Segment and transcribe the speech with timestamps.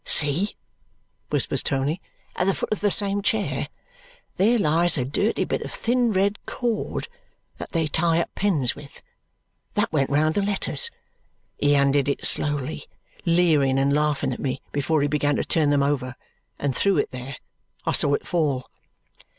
[0.03, 0.55] "See!"
[1.29, 2.01] whispers Tony.
[2.35, 3.67] "At the foot of the same chair
[4.37, 7.07] there lies a dirty bit of thin red cord
[7.59, 9.03] that they tie up pens with.
[9.75, 10.89] That went round the letters.
[11.59, 12.87] He undid it slowly,
[13.27, 16.15] leering and laughing at me, before he began to turn them over,
[16.57, 17.35] and threw it there.
[17.85, 18.71] I saw it fall."